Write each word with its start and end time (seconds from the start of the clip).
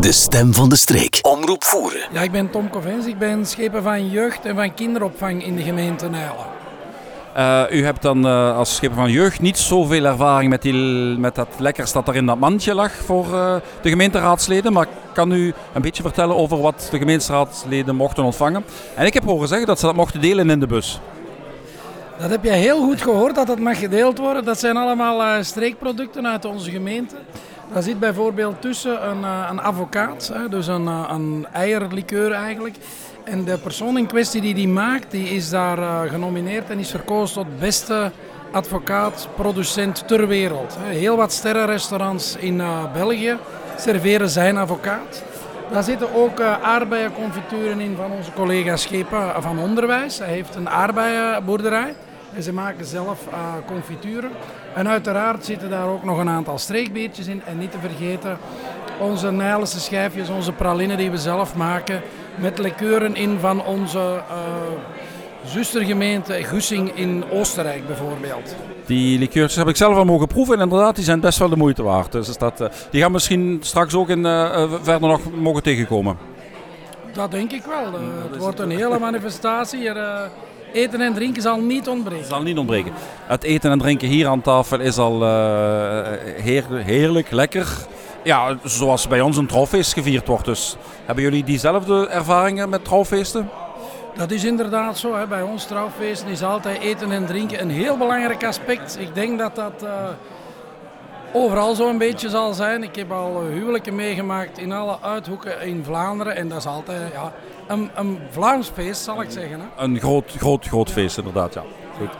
De 0.00 0.12
stem 0.12 0.54
van 0.54 0.68
de 0.68 0.76
streek. 0.76 1.18
Omroep 1.22 1.64
voeren. 1.64 2.00
Ja, 2.12 2.22
ik 2.22 2.32
ben 2.32 2.50
Tom 2.50 2.70
Covens. 2.70 3.06
Ik 3.06 3.18
ben 3.18 3.46
schepen 3.46 3.82
van 3.82 4.10
jeugd 4.10 4.44
en 4.44 4.54
van 4.54 4.74
kinderopvang 4.74 5.44
in 5.44 5.56
de 5.56 5.62
gemeente 5.62 6.08
Nijlen. 6.08 6.46
Uh, 7.36 7.62
u 7.70 7.84
hebt 7.84 8.02
dan 8.02 8.26
uh, 8.26 8.56
als 8.56 8.74
schipper 8.74 8.98
van 8.98 9.10
jeugd 9.10 9.40
niet 9.40 9.58
zoveel 9.58 10.04
ervaring 10.04 10.50
met, 10.50 10.62
die, 10.62 10.74
met 11.18 11.34
dat 11.34 11.48
lekkers 11.58 11.92
dat 11.92 12.08
er 12.08 12.16
in 12.16 12.26
dat 12.26 12.38
mandje 12.38 12.74
lag 12.74 12.92
voor 12.92 13.26
uh, 13.26 13.54
de 13.82 13.88
gemeenteraadsleden. 13.88 14.72
Maar 14.72 14.86
kan 15.12 15.32
u 15.32 15.54
een 15.72 15.82
beetje 15.82 16.02
vertellen 16.02 16.36
over 16.36 16.60
wat 16.60 16.88
de 16.90 16.98
gemeenteraadsleden 16.98 17.96
mochten 17.96 18.24
ontvangen? 18.24 18.64
En 18.94 19.06
ik 19.06 19.14
heb 19.14 19.24
horen 19.24 19.48
zeggen 19.48 19.66
dat 19.66 19.78
ze 19.78 19.86
dat 19.86 19.94
mochten 19.94 20.20
delen 20.20 20.50
in 20.50 20.60
de 20.60 20.66
bus. 20.66 21.00
Dat 22.18 22.30
heb 22.30 22.44
je 22.44 22.50
heel 22.50 22.84
goed 22.84 23.02
gehoord, 23.02 23.34
dat 23.34 23.46
dat 23.46 23.58
mag 23.58 23.78
gedeeld 23.78 24.18
worden. 24.18 24.44
Dat 24.44 24.58
zijn 24.58 24.76
allemaal 24.76 25.44
streekproducten 25.44 26.26
uit 26.26 26.44
onze 26.44 26.70
gemeente. 26.70 27.14
Daar 27.72 27.82
zit 27.82 27.98
bijvoorbeeld 27.98 28.60
tussen 28.60 29.08
een, 29.08 29.22
een 29.22 29.60
advocaat, 29.60 30.32
dus 30.50 30.66
een, 30.66 30.86
een 30.86 31.46
eierlikeur 31.52 32.32
eigenlijk. 32.32 32.76
En 33.24 33.44
de 33.44 33.58
persoon 33.58 33.98
in 33.98 34.06
kwestie 34.06 34.40
die 34.40 34.54
die 34.54 34.68
maakt, 34.68 35.10
die 35.10 35.28
is 35.28 35.50
daar 35.50 35.78
uh, 35.78 36.00
genomineerd 36.00 36.70
en 36.70 36.78
is 36.78 36.90
verkozen 36.90 37.34
tot 37.34 37.58
beste 37.58 38.10
advocaat, 38.52 39.28
producent 39.34 40.08
ter 40.08 40.28
wereld. 40.28 40.76
Heel 40.80 41.16
wat 41.16 41.32
sterrenrestaurants 41.32 42.36
in 42.36 42.62
België 42.92 43.36
serveren 43.78 44.28
zijn 44.28 44.56
advocaat. 44.56 45.22
Daar 45.72 45.82
zitten 45.82 46.14
ook 46.14 46.40
aardbeienconfituren 46.40 47.80
in 47.80 47.96
van 47.96 48.10
onze 48.10 48.32
collega 48.32 48.76
Schepen 48.76 49.42
van 49.42 49.58
Onderwijs. 49.58 50.18
Hij 50.18 50.28
heeft 50.28 50.54
een 50.54 50.70
aardbeienboerderij 50.70 51.94
en 52.36 52.42
ze 52.42 52.52
maken 52.52 52.84
zelf 52.84 53.28
confituren. 53.66 54.30
En 54.74 54.88
uiteraard 54.88 55.44
zitten 55.44 55.70
daar 55.70 55.88
ook 55.88 56.04
nog 56.04 56.18
een 56.18 56.28
aantal 56.28 56.58
streekbiertjes 56.58 57.26
in. 57.26 57.42
En 57.46 57.58
niet 57.58 57.70
te 57.70 57.78
vergeten 57.78 58.38
onze 58.98 59.30
Nijlse 59.30 59.80
schijfjes, 59.80 60.28
onze 60.28 60.52
pralinen 60.52 60.96
die 60.96 61.10
we 61.10 61.16
zelf 61.16 61.54
maken 61.54 62.02
met 62.34 62.58
likeuren 62.58 63.14
in 63.14 63.38
van 63.40 63.64
onze 63.64 63.98
uh, 63.98 64.36
zustergemeente 65.44 66.32
Gussing 66.44 66.90
in 66.94 67.24
Oostenrijk 67.30 67.86
bijvoorbeeld. 67.86 68.54
Die 68.86 69.18
liqueurs 69.18 69.56
heb 69.56 69.68
ik 69.68 69.76
zelf 69.76 69.96
al 69.96 70.04
mogen 70.04 70.26
proeven 70.26 70.54
en 70.54 70.62
inderdaad, 70.62 70.94
die 70.94 71.04
zijn 71.04 71.20
best 71.20 71.38
wel 71.38 71.48
de 71.48 71.56
moeite 71.56 71.82
waard. 71.82 72.12
Dus 72.12 72.38
dat, 72.38 72.60
uh, 72.60 72.68
die 72.90 73.02
gaan 73.02 73.12
misschien 73.12 73.58
straks 73.60 73.94
ook 73.94 74.08
in, 74.08 74.24
uh, 74.24 74.72
verder 74.82 75.08
nog 75.08 75.20
mogen 75.34 75.62
tegenkomen. 75.62 76.16
Dat 77.12 77.30
denk 77.30 77.52
ik 77.52 77.64
wel. 77.64 78.00
het 78.30 78.36
wordt 78.36 78.58
een 78.58 78.70
hele 78.70 78.98
manifestatie. 78.98 79.88
Er, 79.88 80.30
eten 80.72 81.00
en 81.00 81.14
drinken 81.14 81.42
zal 81.42 81.60
niet 81.60 81.88
ontbreken. 81.88 82.26
Zal 82.26 82.42
niet 82.42 82.58
ontbreken. 82.58 82.92
Het 83.26 83.42
eten 83.42 83.70
en 83.70 83.78
drinken 83.78 84.08
hier 84.08 84.28
aan 84.28 84.40
tafel 84.40 84.80
is 84.80 84.98
al 84.98 85.22
heer, 86.36 86.64
heerlijk, 86.70 87.30
lekker 87.30 87.86
ja, 88.26 88.58
zoals 88.62 89.08
bij 89.08 89.20
ons 89.20 89.36
een 89.36 89.46
trouwfeest 89.46 89.92
gevierd 89.92 90.26
wordt. 90.26 90.44
Dus 90.44 90.76
hebben 91.04 91.24
jullie 91.24 91.44
diezelfde 91.44 92.08
ervaringen 92.08 92.68
met 92.68 92.84
trouwfeesten? 92.84 93.50
Dat 94.16 94.30
is 94.30 94.44
inderdaad 94.44 94.98
zo. 94.98 95.16
Hè. 95.16 95.26
Bij 95.26 95.42
ons 95.42 95.64
trouwfeesten 95.66 96.28
is 96.28 96.42
altijd 96.42 96.80
eten 96.80 97.12
en 97.12 97.26
drinken 97.26 97.60
een 97.60 97.70
heel 97.70 97.96
belangrijk 97.96 98.44
aspect. 98.44 98.98
Ik 99.00 99.14
denk 99.14 99.38
dat 99.38 99.54
dat 99.54 99.82
uh, 99.82 99.90
overal 101.32 101.74
zo 101.74 101.88
een 101.88 101.98
beetje 101.98 102.28
zal 102.28 102.52
zijn. 102.52 102.82
Ik 102.82 102.96
heb 102.96 103.12
al 103.12 103.42
huwelijken 103.42 103.94
meegemaakt 103.94 104.58
in 104.58 104.72
alle 104.72 104.98
uithoeken 105.00 105.60
in 105.60 105.84
Vlaanderen. 105.84 106.36
En 106.36 106.48
dat 106.48 106.58
is 106.58 106.66
altijd 106.66 107.12
ja, 107.12 107.32
een, 107.68 107.90
een 107.94 108.18
Vlaams 108.30 108.70
feest, 108.74 109.02
zal 109.02 109.22
ik 109.22 109.30
zeggen. 109.30 109.60
Hè. 109.60 109.82
Een 109.82 109.98
groot, 109.98 110.30
groot, 110.38 110.66
groot 110.66 110.90
feest, 110.90 111.18
inderdaad. 111.18 111.54
Ja. 111.54 111.62
Goed. 111.98 112.10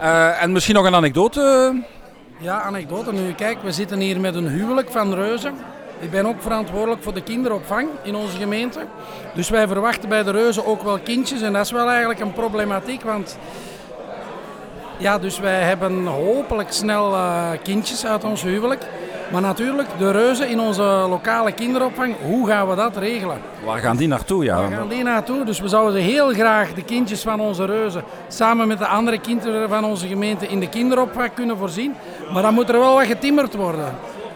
Uh, 0.00 0.42
en 0.42 0.52
misschien 0.52 0.74
nog 0.74 0.86
een 0.86 0.94
anekdote 0.94 1.74
ja, 2.38 2.60
anekdote. 2.60 3.12
Nu, 3.12 3.32
kijk, 3.32 3.62
we 3.62 3.72
zitten 3.72 4.00
hier 4.00 4.20
met 4.20 4.34
een 4.34 4.48
huwelijk 4.48 4.90
van 4.90 5.14
reuzen. 5.14 5.54
Ik 5.98 6.10
ben 6.10 6.26
ook 6.26 6.42
verantwoordelijk 6.42 7.02
voor 7.02 7.14
de 7.14 7.22
kinderopvang 7.22 7.88
in 8.02 8.14
onze 8.14 8.36
gemeente. 8.36 8.80
Dus 9.34 9.48
wij 9.48 9.66
verwachten 9.66 10.08
bij 10.08 10.22
de 10.22 10.30
reuzen 10.30 10.66
ook 10.66 10.82
wel 10.82 10.98
kindjes. 10.98 11.42
En 11.42 11.52
dat 11.52 11.64
is 11.64 11.70
wel 11.70 11.88
eigenlijk 11.88 12.20
een 12.20 12.32
problematiek, 12.32 13.02
want... 13.02 13.38
Ja, 14.96 15.18
dus 15.18 15.38
wij 15.38 15.62
hebben 15.62 16.06
hopelijk 16.06 16.72
snel 16.72 17.12
uh, 17.12 17.50
kindjes 17.62 18.06
uit 18.06 18.24
ons 18.24 18.42
huwelijk. 18.42 18.86
Maar 19.32 19.40
natuurlijk, 19.40 19.88
de 19.98 20.10
reuzen 20.10 20.48
in 20.48 20.60
onze 20.60 20.82
lokale 20.82 21.52
kinderopvang, 21.52 22.14
hoe 22.22 22.46
gaan 22.46 22.68
we 22.68 22.74
dat 22.74 22.96
regelen? 22.96 23.40
Waar 23.64 23.78
gaan 23.78 23.96
die 23.96 24.08
naartoe? 24.08 24.44
Ja? 24.44 24.56
Waar 24.56 24.70
gaan 24.70 24.88
die 24.88 25.02
naartoe? 25.02 25.44
Dus 25.44 25.60
we 25.60 25.68
zouden 25.68 26.00
heel 26.00 26.28
graag 26.28 26.74
de 26.74 26.84
kindjes 26.84 27.22
van 27.22 27.40
onze 27.40 27.64
reuzen 27.64 28.04
samen 28.28 28.68
met 28.68 28.78
de 28.78 28.86
andere 28.86 29.20
kinderen 29.20 29.68
van 29.68 29.84
onze 29.84 30.06
gemeente 30.06 30.46
in 30.46 30.60
de 30.60 30.68
kinderopvang 30.68 31.34
kunnen 31.34 31.56
voorzien. 31.56 31.94
Maar 32.32 32.42
dan 32.42 32.54
moet 32.54 32.68
er 32.68 32.78
wel 32.78 32.94
wat 32.94 33.06
getimmerd 33.06 33.54
worden. 33.54 33.94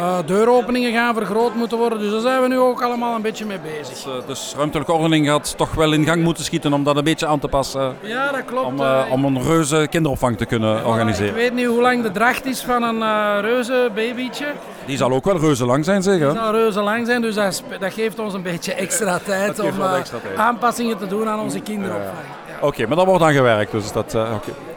Uh, 0.00 0.18
deuropeningen 0.26 0.92
gaan 0.92 1.14
vergroot 1.14 1.54
moeten 1.54 1.78
worden. 1.78 1.98
Dus 1.98 2.10
daar 2.10 2.20
zijn 2.20 2.42
we 2.42 2.48
nu 2.48 2.58
ook 2.58 2.82
allemaal 2.82 3.14
een 3.14 3.22
beetje 3.22 3.44
mee 3.44 3.58
bezig. 3.58 3.88
Dus, 3.88 4.06
dus 4.26 4.54
ruimtelijke 4.56 4.92
ordening 4.92 5.26
gaat 5.26 5.56
toch 5.56 5.74
wel 5.74 5.92
in 5.92 6.04
gang 6.04 6.22
moeten 6.22 6.44
schieten 6.44 6.72
om 6.72 6.84
dat 6.84 6.96
een 6.96 7.04
beetje 7.04 7.26
aan 7.26 7.38
te 7.38 7.48
passen. 7.48 7.96
Ja, 8.00 8.32
dat 8.32 8.44
klopt. 8.44 8.66
Om, 8.66 8.80
uh, 8.80 9.04
om 9.10 9.24
een 9.24 9.42
reuze 9.42 9.86
kinderopvang 9.90 10.36
te 10.36 10.46
kunnen 10.46 10.76
ja, 10.76 10.82
organiseren. 10.82 11.28
Ik 11.28 11.34
weet 11.34 11.54
niet 11.54 11.66
hoe 11.66 11.80
lang 11.80 12.02
de 12.02 12.10
dracht 12.10 12.44
is 12.46 12.60
van 12.60 12.82
een 12.82 13.40
reuze 13.40 13.90
babytje. 13.94 14.46
Die 14.86 14.96
zal 14.96 15.12
ook 15.12 15.24
wel 15.24 15.38
reuze 15.38 15.66
lang 15.66 15.84
zijn, 15.84 16.02
zeker? 16.02 16.28
Die 16.28 16.38
zal 16.38 16.52
reuze 16.52 16.80
lang 16.80 17.06
zijn, 17.06 17.20
dus 17.20 17.34
dat, 17.34 17.62
dat 17.80 17.92
geeft 17.92 18.18
ons 18.18 18.34
een 18.34 18.42
beetje 18.42 18.74
extra 18.74 19.18
tijd 19.24 19.58
om 19.58 19.82
extra 19.82 20.18
tijd. 20.18 20.36
aanpassingen 20.36 20.98
te 20.98 21.06
doen 21.06 21.28
aan 21.28 21.40
onze 21.40 21.60
kinderopvang. 21.60 22.26
Ja. 22.48 22.56
Oké, 22.56 22.66
okay, 22.66 22.86
maar 22.86 22.96
dat 22.96 23.06
wordt 23.06 23.20
dan 23.20 23.32
gewerkt. 23.32 23.72
Dus 23.72 23.92
dat. 23.92 24.14
Okay. 24.14 24.69